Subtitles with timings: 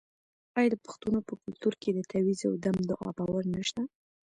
[0.57, 3.81] آیا د پښتنو په کلتور کې د تعویذ او دم دعا باور نشته؟